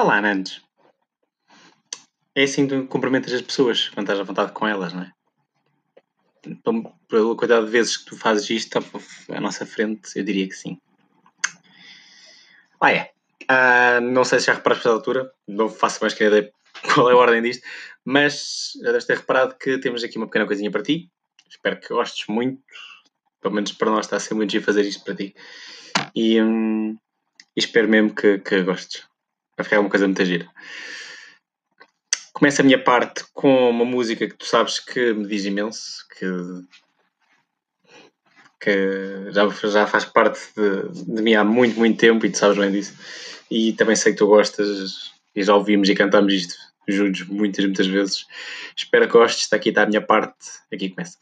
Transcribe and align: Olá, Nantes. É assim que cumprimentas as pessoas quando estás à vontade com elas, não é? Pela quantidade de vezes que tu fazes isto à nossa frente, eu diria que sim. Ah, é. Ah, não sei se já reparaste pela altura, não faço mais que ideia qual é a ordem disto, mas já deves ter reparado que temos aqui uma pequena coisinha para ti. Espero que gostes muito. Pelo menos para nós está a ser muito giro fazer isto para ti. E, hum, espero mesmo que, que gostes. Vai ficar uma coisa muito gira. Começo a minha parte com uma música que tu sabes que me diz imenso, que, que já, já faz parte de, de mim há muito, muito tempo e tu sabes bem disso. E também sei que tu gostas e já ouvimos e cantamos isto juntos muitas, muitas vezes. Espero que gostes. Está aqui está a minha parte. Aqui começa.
Olá, 0.00 0.20
Nantes. 0.20 0.62
É 2.32 2.44
assim 2.44 2.68
que 2.68 2.82
cumprimentas 2.82 3.32
as 3.32 3.42
pessoas 3.42 3.88
quando 3.88 4.04
estás 4.04 4.20
à 4.20 4.22
vontade 4.22 4.52
com 4.52 4.64
elas, 4.64 4.92
não 4.92 5.02
é? 5.02 5.12
Pela 7.08 7.34
quantidade 7.34 7.66
de 7.66 7.72
vezes 7.72 7.96
que 7.96 8.04
tu 8.04 8.16
fazes 8.16 8.48
isto 8.48 8.78
à 9.28 9.40
nossa 9.40 9.66
frente, 9.66 10.16
eu 10.16 10.22
diria 10.22 10.48
que 10.48 10.54
sim. 10.54 10.80
Ah, 12.80 12.92
é. 12.92 13.10
Ah, 13.48 13.98
não 14.00 14.22
sei 14.22 14.38
se 14.38 14.46
já 14.46 14.54
reparaste 14.54 14.84
pela 14.84 14.94
altura, 14.94 15.32
não 15.48 15.68
faço 15.68 15.98
mais 16.00 16.14
que 16.14 16.22
ideia 16.22 16.52
qual 16.94 17.10
é 17.10 17.14
a 17.14 17.16
ordem 17.16 17.42
disto, 17.42 17.66
mas 18.04 18.74
já 18.80 18.92
deves 18.92 19.04
ter 19.04 19.16
reparado 19.16 19.56
que 19.56 19.78
temos 19.78 20.04
aqui 20.04 20.16
uma 20.16 20.28
pequena 20.28 20.46
coisinha 20.46 20.70
para 20.70 20.84
ti. 20.84 21.10
Espero 21.50 21.80
que 21.80 21.88
gostes 21.88 22.24
muito. 22.28 22.62
Pelo 23.40 23.52
menos 23.52 23.72
para 23.72 23.90
nós 23.90 24.06
está 24.06 24.14
a 24.14 24.20
ser 24.20 24.34
muito 24.34 24.52
giro 24.52 24.64
fazer 24.64 24.82
isto 24.82 25.02
para 25.02 25.16
ti. 25.16 25.34
E, 26.14 26.40
hum, 26.40 26.96
espero 27.56 27.88
mesmo 27.88 28.14
que, 28.14 28.38
que 28.38 28.62
gostes. 28.62 29.07
Vai 29.58 29.64
ficar 29.64 29.80
uma 29.80 29.90
coisa 29.90 30.06
muito 30.06 30.24
gira. 30.24 30.48
Começo 32.32 32.60
a 32.60 32.64
minha 32.64 32.80
parte 32.80 33.24
com 33.34 33.68
uma 33.70 33.84
música 33.84 34.28
que 34.28 34.36
tu 34.36 34.46
sabes 34.46 34.78
que 34.78 35.12
me 35.12 35.26
diz 35.26 35.44
imenso, 35.44 36.06
que, 36.16 36.26
que 38.60 39.32
já, 39.32 39.48
já 39.68 39.84
faz 39.88 40.04
parte 40.04 40.38
de, 40.56 41.04
de 41.12 41.22
mim 41.22 41.34
há 41.34 41.42
muito, 41.42 41.76
muito 41.76 41.98
tempo 41.98 42.24
e 42.24 42.30
tu 42.30 42.38
sabes 42.38 42.56
bem 42.56 42.70
disso. 42.70 42.94
E 43.50 43.72
também 43.72 43.96
sei 43.96 44.12
que 44.12 44.18
tu 44.18 44.28
gostas 44.28 45.10
e 45.34 45.42
já 45.42 45.56
ouvimos 45.56 45.88
e 45.88 45.94
cantamos 45.96 46.32
isto 46.32 46.54
juntos 46.86 47.26
muitas, 47.26 47.64
muitas 47.64 47.86
vezes. 47.88 48.26
Espero 48.76 49.06
que 49.08 49.12
gostes. 49.12 49.42
Está 49.42 49.56
aqui 49.56 49.70
está 49.70 49.82
a 49.82 49.86
minha 49.86 50.00
parte. 50.00 50.36
Aqui 50.72 50.90
começa. 50.90 51.18